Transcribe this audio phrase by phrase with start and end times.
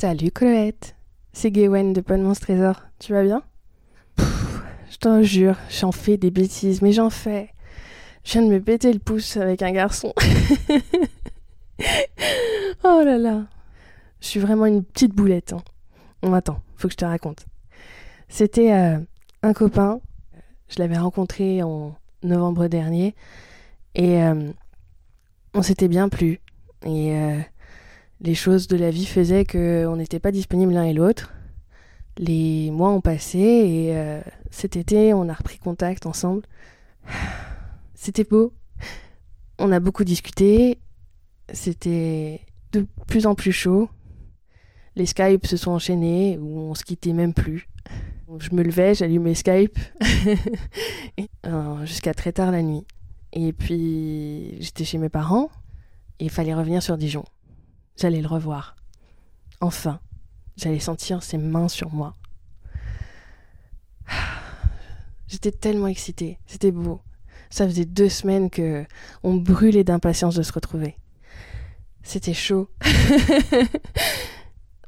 [0.00, 0.74] Salut Chloé,
[1.34, 2.84] c'est Gwen de Bonne Monstre Trésor.
[2.98, 3.42] Tu vas bien?
[4.16, 7.50] Je t'en jure, j'en fais des bêtises, mais j'en fais.
[8.24, 10.14] Je viens de me péter le pouce avec un garçon.
[12.82, 13.44] oh là là.
[14.22, 15.52] Je suis vraiment une petite boulette.
[15.52, 15.62] Hein.
[16.22, 16.40] Bon,
[16.76, 17.44] faut que je te raconte.
[18.30, 18.98] C'était euh,
[19.42, 20.00] un copain.
[20.70, 23.14] Je l'avais rencontré en novembre dernier.
[23.94, 24.50] Et euh,
[25.52, 26.40] on s'était bien plu.
[26.86, 27.40] Euh,
[28.20, 31.32] les choses de la vie faisaient qu'on n'était pas disponibles l'un et l'autre.
[32.18, 36.42] Les mois ont passé et euh, cet été, on a repris contact ensemble.
[37.94, 38.52] C'était beau.
[39.58, 40.78] On a beaucoup discuté.
[41.52, 42.40] C'était
[42.72, 43.88] de plus en plus chaud.
[44.96, 47.68] Les Skype se sont enchaînés où on se quittait même plus.
[48.38, 49.78] Je me levais, j'allumais Skype
[51.46, 52.86] euh, jusqu'à très tard la nuit.
[53.32, 55.50] Et puis j'étais chez mes parents
[56.18, 57.24] et il fallait revenir sur Dijon.
[57.96, 58.76] J'allais le revoir.
[59.60, 60.00] Enfin,
[60.56, 62.14] j'allais sentir ses mains sur moi.
[65.28, 67.00] J'étais tellement excitée, c'était beau.
[67.50, 68.84] Ça faisait deux semaines que
[69.22, 70.96] on brûlait d'impatience de se retrouver.
[72.02, 72.68] C'était chaud.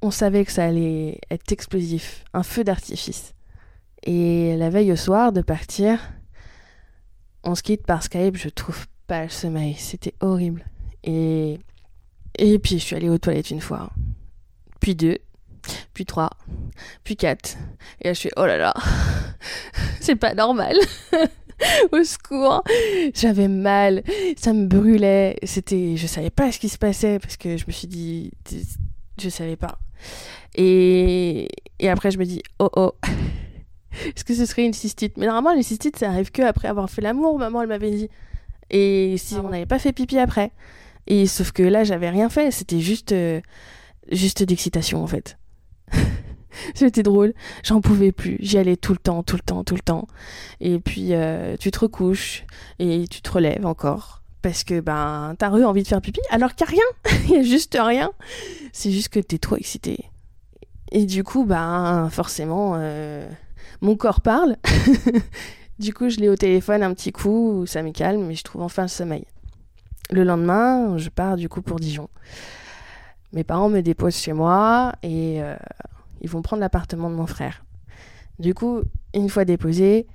[0.03, 3.35] on savait que ça allait être explosif, un feu d'artifice.
[4.05, 6.01] Et la veille au soir de partir,
[7.45, 10.65] on se quitte par Skype, je trouve pas le sommeil, c'était horrible.
[11.05, 11.61] Et
[12.38, 13.91] et puis je suis allée aux toilettes une fois,
[14.81, 15.19] puis deux,
[15.94, 16.31] puis trois,
[17.04, 17.56] puis quatre.
[18.00, 18.75] Et là je suis oh là là,
[20.00, 20.76] c'est pas normal.
[21.93, 22.65] Au secours,
[23.15, 24.03] j'avais mal,
[24.37, 25.37] ça me brûlait.
[25.44, 28.32] C'était, je savais pas ce qui se passait parce que je me suis dit,
[29.20, 29.78] je savais pas.
[30.54, 32.94] Et, et après je me dis oh oh,
[34.06, 35.16] est-ce que ce serait une cystite?
[35.16, 38.09] Mais normalement les cystites ça arrive que après avoir fait l'amour, maman elle m'avait dit.
[38.70, 40.50] Et si on n'avait pas fait pipi après.
[41.07, 42.51] Et sauf que là, j'avais rien fait.
[42.51, 43.41] C'était juste, euh,
[44.11, 45.39] juste d'excitation en fait.
[46.75, 47.35] C'était drôle.
[47.63, 48.37] J'en pouvais plus.
[48.41, 50.07] J'y allais tout le temps, tout le temps, tout le temps.
[50.61, 52.45] Et puis euh, tu te recouches
[52.79, 56.55] et tu te relèves encore parce que ben t'as eu envie de faire pipi alors
[56.55, 57.21] qu'il n'y a rien.
[57.29, 58.12] Il y a juste rien.
[58.73, 60.11] C'est juste que t'es trop excité.
[60.91, 63.27] Et du coup, ben forcément, euh,
[63.81, 64.57] mon corps parle.
[65.79, 68.62] du coup, je l'ai au téléphone un petit coup, ça me calme, mais je trouve
[68.62, 69.25] enfin le sommeil.
[70.11, 72.09] Le lendemain, je pars du coup pour Dijon.
[73.33, 75.57] Mes parents me déposent chez moi et euh,
[76.21, 77.65] ils vont prendre l'appartement de mon frère.
[78.39, 78.83] Du coup,
[79.15, 80.07] une fois déposé,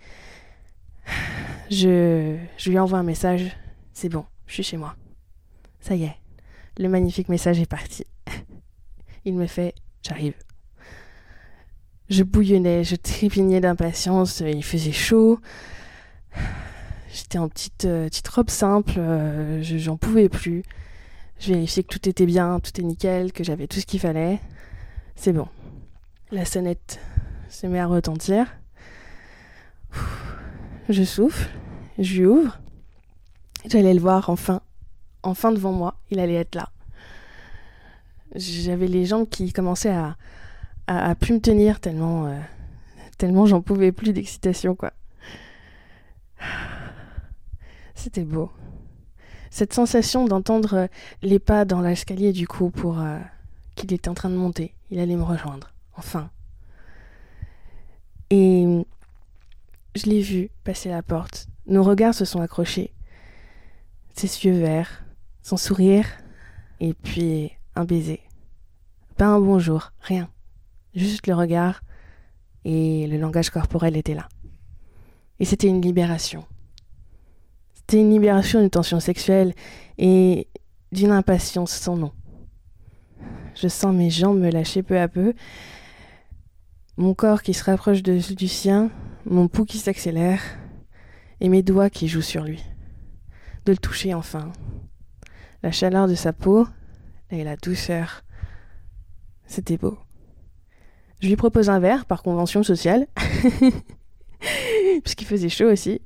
[1.72, 3.56] je, je lui envoie un message.
[3.94, 4.96] C'est bon, je suis chez moi.
[5.80, 6.16] Ça y est,
[6.78, 8.06] le magnifique message est parti.
[9.26, 10.36] Il me fait, j'arrive.
[12.10, 15.40] Je bouillonnais, je trépignais d'impatience, il faisait chaud.
[17.18, 20.62] J'étais en petite, euh, petite robe simple, euh, j'en pouvais plus.
[21.40, 24.40] Je vérifiais que tout était bien, tout est nickel, que j'avais tout ce qu'il fallait.
[25.16, 25.48] C'est bon.
[26.32, 27.00] La sonnette
[27.50, 28.46] se met à retentir.
[30.90, 31.50] Je souffle,
[31.98, 32.60] je lui ouvre.
[33.66, 34.62] J'allais le voir enfin,
[35.24, 36.70] enfin devant moi, il allait être là.
[38.36, 40.18] J'avais les jambes qui commençaient à,
[40.86, 42.40] à, plus me tenir tellement, euh,
[43.18, 44.94] tellement j'en pouvais plus d'excitation quoi.
[47.98, 48.52] C'était beau.
[49.50, 50.88] Cette sensation d'entendre euh,
[51.24, 53.18] les pas dans l'escalier du coup pour euh,
[53.76, 54.76] qu'il était en train de monter.
[54.92, 55.74] Il allait me rejoindre.
[55.96, 56.30] Enfin.
[58.30, 58.86] Et
[59.96, 61.48] je l'ai vu passer la porte.
[61.66, 62.94] Nos regards se sont accrochés.
[64.14, 65.04] Ses yeux verts,
[65.42, 66.06] son sourire,
[66.80, 68.22] et puis un baiser.
[69.18, 70.30] Pas un bonjour, rien.
[70.94, 71.82] Juste le regard
[72.64, 74.28] et le langage corporel était là.
[75.40, 76.46] Et c'était une libération.
[77.90, 79.54] C'était une libération d'une tension sexuelle
[79.98, 80.50] et
[80.92, 82.12] d'une impatience sans nom.
[83.56, 85.34] Je sens mes jambes me lâcher peu à peu,
[86.98, 88.92] mon corps qui se rapproche de, du sien,
[89.24, 90.42] mon pouls qui s'accélère
[91.40, 92.62] et mes doigts qui jouent sur lui.
[93.64, 94.52] De le toucher enfin.
[95.64, 96.68] La chaleur de sa peau
[97.30, 98.26] et la douceur.
[99.46, 99.98] C'était beau.
[101.22, 103.08] Je lui propose un verre par convention sociale,
[105.04, 106.02] puisqu'il faisait chaud aussi,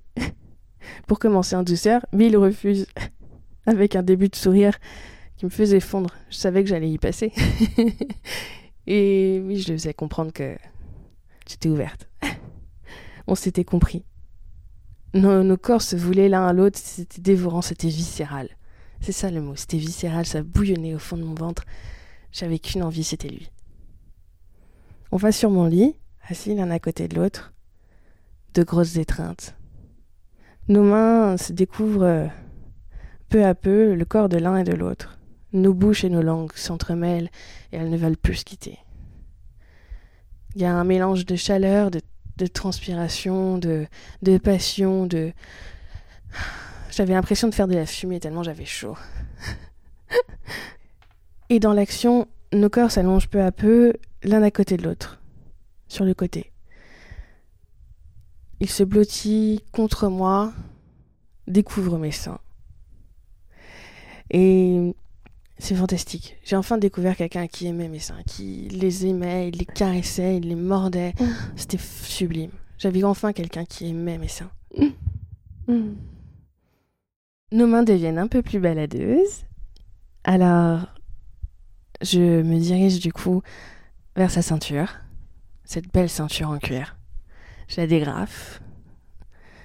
[1.07, 2.87] pour commencer en douceur, mais il refuse,
[3.65, 4.77] avec un début de sourire
[5.37, 6.13] qui me faisait fondre.
[6.29, 7.31] Je savais que j'allais y passer.
[8.87, 10.55] Et oui, je lui faisais comprendre que
[11.47, 12.09] j'étais ouverte.
[13.27, 14.03] On s'était compris.
[15.13, 18.49] Nos, nos, corps se voulaient l'un à l'autre, c'était dévorant, c'était viscéral.
[19.01, 21.65] C'est ça le mot, c'était viscéral, ça bouillonnait au fond de mon ventre.
[22.31, 23.51] J'avais qu'une envie, c'était lui.
[25.11, 25.95] On va sur mon lit,
[26.29, 27.53] assis l'un à côté de l'autre,
[28.53, 29.55] de grosses étreintes.
[30.67, 32.27] Nos mains se découvrent euh,
[33.29, 35.17] peu à peu le corps de l'un et de l'autre.
[35.53, 37.29] Nos bouches et nos langues s'entremêlent
[37.71, 38.77] et elles ne veulent plus se quitter.
[40.55, 42.01] Il y a un mélange de chaleur, de,
[42.47, 43.85] transpiration, de,
[44.21, 45.31] de passion, de...
[46.91, 48.97] J'avais l'impression de faire de la fumée tellement j'avais chaud.
[51.49, 53.93] et dans l'action, nos corps s'allongent peu à peu,
[54.23, 55.21] l'un à côté de l'autre,
[55.87, 56.50] sur le côté.
[58.61, 60.53] Il se blottit contre moi,
[61.47, 62.39] découvre mes seins.
[64.29, 64.95] Et
[65.57, 66.37] c'est fantastique.
[66.43, 70.47] J'ai enfin découvert quelqu'un qui aimait mes seins, qui les aimait, il les caressait, il
[70.47, 71.15] les mordait.
[71.55, 72.51] C'était sublime.
[72.77, 74.51] J'avais enfin quelqu'un qui aimait mes seins.
[77.51, 79.45] Nos mains deviennent un peu plus baladeuses.
[80.23, 80.85] Alors,
[82.01, 83.41] je me dirige du coup
[84.15, 84.99] vers sa ceinture,
[85.63, 86.95] cette belle ceinture en cuir.
[87.71, 88.61] Je la dégrafe.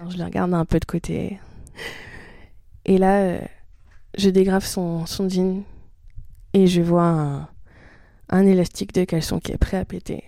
[0.08, 1.40] Je la regarde un peu de côté.
[2.84, 3.40] Et là,
[4.16, 5.64] je dégrafe son, son jean
[6.52, 7.48] et je vois un,
[8.28, 10.22] un élastique de caleçon qui est prêt à péter,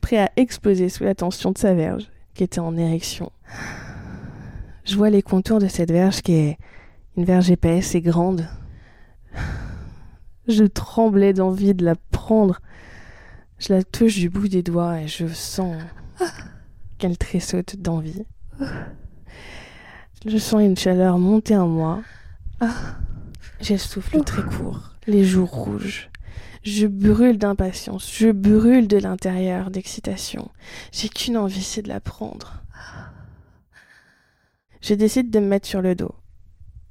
[0.00, 3.30] prêt à exploser sous la tension de sa verge qui était en érection.
[4.84, 6.58] Je vois les contours de cette verge qui est
[7.16, 8.48] une verge épaisse et grande.
[10.48, 12.60] Je tremblais d'envie de la prendre.
[13.58, 15.80] Je la touche du bout des doigts et je sens
[17.00, 18.24] qu'elle tressaute d'envie.
[20.26, 22.02] Je sens une chaleur monter en moi.
[23.60, 26.10] J'ai le souffle très court, les joues rouges.
[26.62, 30.50] Je brûle d'impatience, je brûle de l'intérieur d'excitation.
[30.92, 32.62] J'ai qu'une envie, c'est de la prendre.
[34.82, 36.14] Je décide de me mettre sur le dos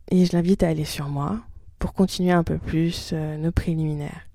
[0.09, 1.39] et je l'invite à aller sur moi
[1.77, 4.27] pour continuer un peu plus euh, nos préliminaires.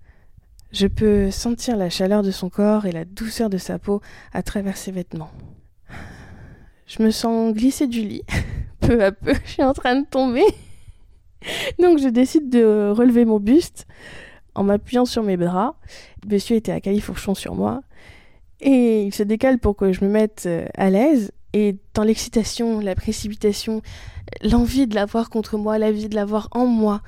[0.73, 4.01] Je peux sentir la chaleur de son corps et la douceur de sa peau
[4.33, 5.31] à travers ses vêtements.
[6.87, 8.23] Je me sens glisser du lit.
[8.81, 10.45] peu à peu, je suis en train de tomber.
[11.79, 13.87] Donc je décide de relever mon buste
[14.55, 15.77] en m'appuyant sur mes bras.
[16.29, 17.83] monsieur était à califourchon sur moi.
[18.61, 21.33] Et il se décale pour que je me mette euh, à l'aise.
[21.53, 23.83] Et dans l'excitation, la précipitation,
[24.43, 27.03] l'envie de l'avoir contre moi, l'envie de l'avoir en moi,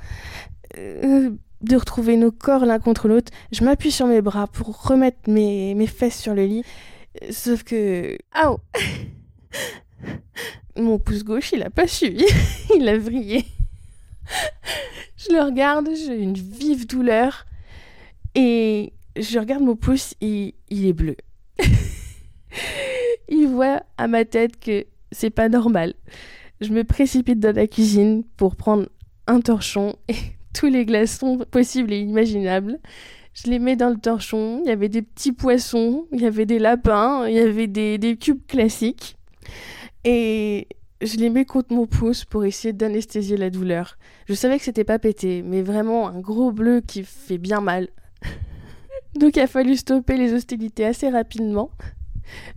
[0.78, 1.31] euh,
[1.62, 5.75] de retrouver nos corps l'un contre l'autre, je m'appuie sur mes bras pour remettre mes,
[5.75, 6.62] mes fesses sur le lit.
[7.31, 8.19] Sauf que...
[8.32, 8.55] Ah
[10.76, 12.24] Mon pouce gauche, il a pas suivi.
[12.76, 13.44] il a vrillé.
[15.16, 17.46] je le regarde, j'ai une vive douleur.
[18.34, 21.16] Et je regarde mon pouce, et il est bleu.
[23.28, 25.94] il voit à ma tête que c'est pas normal.
[26.60, 28.88] Je me précipite dans la cuisine pour prendre
[29.26, 30.16] un torchon et
[30.54, 32.78] tous les glaçons possibles et imaginables.
[33.34, 34.62] Je les mets dans le torchon.
[34.64, 38.16] Il y avait des petits poissons, il y avait des lapins, il y avait des
[38.18, 39.15] cubes classiques.
[40.04, 40.68] Et
[41.02, 43.98] je les mets contre mon pouce pour essayer d'anesthésier la douleur.
[44.28, 47.88] Je savais que c'était pas pété, mais vraiment un gros bleu qui fait bien mal.
[49.18, 51.70] Donc il a fallu stopper les hostilités assez rapidement.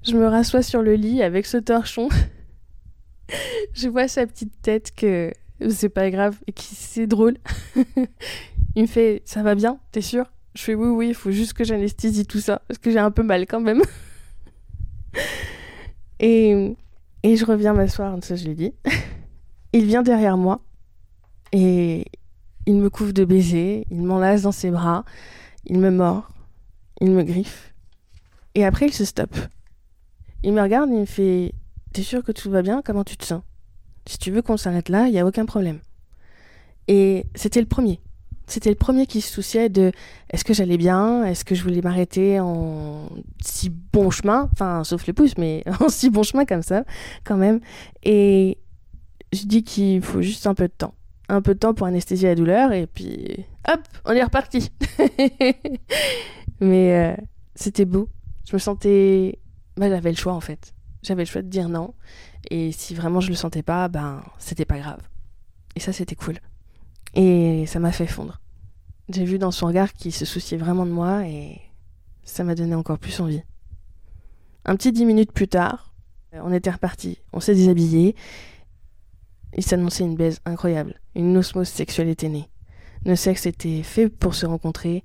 [0.03, 2.09] Je me rassois sur le lit avec ce torchon.
[3.73, 5.31] je vois sa petite tête que
[5.69, 7.37] c'est pas grave et qui c'est drôle.
[8.75, 10.25] il me fait ça va bien, t'es sûr?
[10.55, 13.11] Je fais oui oui, il faut juste que j'anesthésie tout ça parce que j'ai un
[13.11, 13.81] peu mal quand même.
[16.19, 16.75] Et
[17.23, 18.73] je reviens m'asseoir, ça je l'ai dit.
[19.73, 20.61] il vient derrière moi
[21.51, 22.05] et
[22.65, 25.05] il me couvre de baisers, il m'enlace dans ses bras,
[25.65, 26.29] il me mord,
[27.01, 27.73] il me griffe.
[28.55, 29.37] Et après il se stoppe.
[30.43, 31.53] Il me regarde il me fait
[31.93, 32.81] T'es sûr que tout va bien?
[32.83, 33.41] Comment tu te sens?
[34.05, 35.79] Si tu veux qu'on s'arrête là, il n'y a aucun problème.
[36.87, 37.99] Et c'était le premier.
[38.49, 39.91] C'était le premier qui se souciait de
[40.31, 43.07] est-ce que j'allais bien, est-ce que je voulais m'arrêter en
[43.43, 46.83] si bon chemin, enfin sauf les pouces, mais en si bon chemin comme ça,
[47.23, 47.59] quand même.
[48.01, 48.57] Et
[49.31, 50.95] je dis qu'il faut juste un peu de temps.
[51.29, 54.71] Un peu de temps pour anesthésier la douleur et puis hop, on est reparti.
[56.59, 57.15] mais euh,
[57.53, 58.09] c'était beau.
[58.49, 59.37] Je me sentais.
[59.77, 60.73] Bah, j'avais le choix en fait.
[61.03, 61.93] J'avais le choix de dire non.
[62.49, 65.01] Et si vraiment je le sentais pas, ben c'était pas grave.
[65.75, 66.39] Et ça c'était cool.
[67.15, 68.39] Et ça m'a fait fondre.
[69.09, 71.59] J'ai vu dans son regard qu'il se souciait vraiment de moi et
[72.23, 73.41] ça m'a donné encore plus envie.
[74.65, 75.93] Un petit dix minutes plus tard,
[76.33, 77.17] on était reparti.
[77.33, 78.15] On s'est déshabillé.
[79.57, 80.99] Il s'annonçait une baise incroyable.
[81.15, 82.47] Une osmose sexuelle était née.
[83.05, 85.03] Nos sexes étaient faits pour se rencontrer.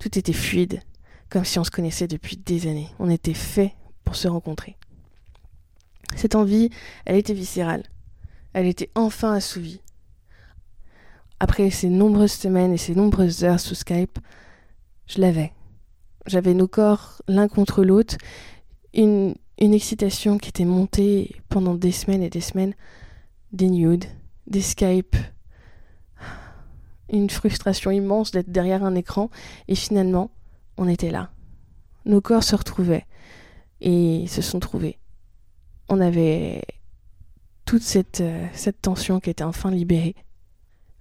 [0.00, 0.80] Tout était fluide,
[1.28, 2.88] comme si on se connaissait depuis des années.
[2.98, 3.72] On était faits
[4.04, 4.76] pour se rencontrer.
[6.16, 6.70] Cette envie,
[7.04, 7.84] elle était viscérale.
[8.52, 9.80] Elle était enfin assouvie.
[11.38, 14.18] Après ces nombreuses semaines et ces nombreuses heures sous Skype,
[15.06, 15.52] je l'avais.
[16.26, 18.16] J'avais nos corps l'un contre l'autre,
[18.94, 22.74] une, excitation qui était montée pendant des semaines et des semaines,
[23.52, 24.06] des nudes,
[24.46, 25.16] des Skype,
[27.12, 29.30] une frustration immense d'être derrière un écran,
[29.68, 30.30] et finalement,
[30.78, 31.30] on était là.
[32.06, 33.06] Nos corps se retrouvaient
[33.80, 34.98] et se sont trouvés.
[35.88, 36.62] On avait
[37.64, 40.14] toute cette, euh, cette tension qui était enfin libérée.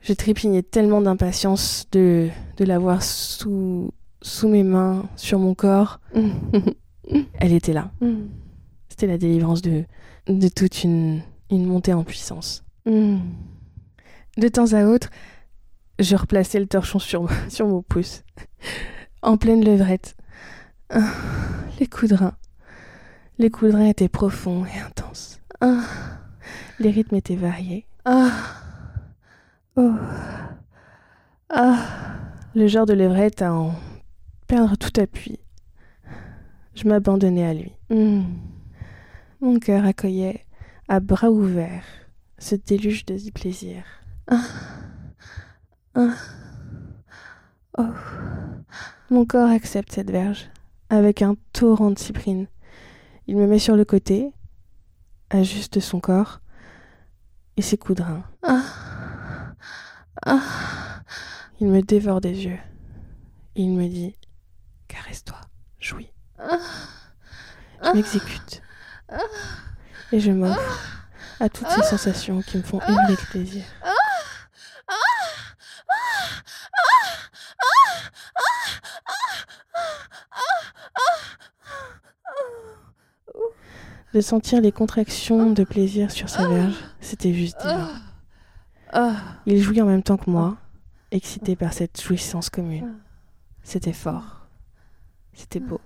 [0.05, 5.99] Je trépignais tellement d'impatience de, de l'avoir sous, sous mes mains, sur mon corps.
[7.39, 7.91] Elle était là.
[8.87, 9.83] C'était la délivrance de,
[10.27, 12.63] de toute une, une montée en puissance.
[12.85, 15.09] De temps à autre,
[15.97, 18.21] je replaçais le torchon sur, sur mon pouce,
[19.23, 20.15] en pleine levrette.
[20.91, 21.13] Ah,
[21.79, 22.35] les coups de rein.
[23.39, 25.39] Les coups de rein étaient profonds et intenses.
[25.61, 25.81] Ah,
[26.77, 27.87] les rythmes étaient variés.
[28.05, 28.29] Ah,
[29.75, 29.93] oh,
[31.49, 31.77] ah,
[32.55, 33.73] le genre de levrette à en
[34.47, 35.39] perdre tout appui.
[36.75, 37.71] Je m'abandonnais à lui.
[37.89, 38.23] Hmm.
[39.41, 40.45] Mon cœur accueillait
[40.87, 41.85] à bras ouverts
[42.37, 43.83] ce déluge de plaisir.
[44.27, 44.41] Ah.
[45.95, 46.13] Ah.
[47.77, 47.83] Oh.
[49.09, 50.49] Mon corps accepte cette verge
[50.89, 52.47] avec un torrent de cyprine.
[53.27, 54.31] Il me met sur le côté,
[55.29, 56.41] ajuste son corps
[57.57, 58.23] et ses coups de rein.
[58.43, 58.94] Ah.
[60.23, 60.41] Ah.
[61.59, 62.59] Il me dévore des yeux.
[63.55, 64.15] Il me dit
[64.87, 65.39] Caresse-toi,
[65.79, 66.11] jouis.
[67.83, 68.61] Je m'exécute.
[70.11, 71.07] Et je m'offre
[71.39, 73.63] à toutes ces sensations qui me font hurler de plaisir.
[84.13, 87.89] De sentir les contractions de plaisir sur sa verge, c'était juste divin.
[89.45, 90.57] Il jouit en même temps que moi,
[91.11, 92.95] excité par cette jouissance commune.
[93.63, 94.47] C'était fort.
[95.33, 95.81] C'était beau.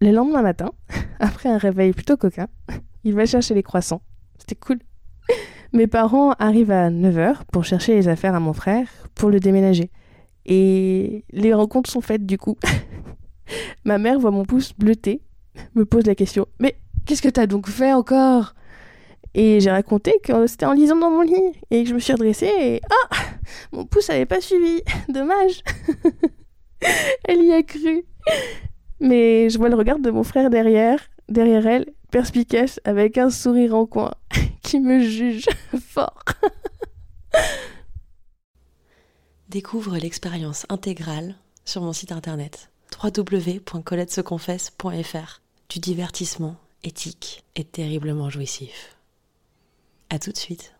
[0.00, 0.70] Le lendemain matin,
[1.18, 2.48] après un réveil plutôt coquin,
[3.04, 4.02] il va chercher les croissants.
[4.38, 4.78] C'était cool.
[5.72, 9.90] Mes parents arrivent à 9h pour chercher les affaires à mon frère pour le déménager.
[10.46, 12.56] Et les rencontres sont faites du coup.
[13.84, 15.20] Ma mère voit mon pouce bleuté,
[15.74, 18.54] me pose la question Mais qu'est-ce que t'as donc fait encore?
[19.34, 22.12] Et j'ai raconté que c'était en lisant dans mon lit et que je me suis
[22.12, 22.80] redressée et
[23.10, 23.16] Ah!
[23.72, 24.80] Mon pouce n'avait pas suivi.
[25.08, 25.62] Dommage.
[27.24, 28.04] Elle y a cru.
[29.00, 33.74] Mais je vois le regard de mon frère derrière, derrière elle, perspicace, avec un sourire
[33.74, 34.12] en coin,
[34.62, 35.46] qui me juge
[35.80, 36.22] fort.
[39.48, 41.34] Découvre l'expérience intégrale
[41.64, 42.70] sur mon site internet
[43.02, 46.54] www.coletteseconfesse.fr du divertissement
[46.84, 48.96] éthique et terriblement jouissif.
[50.10, 50.74] À tout de suite.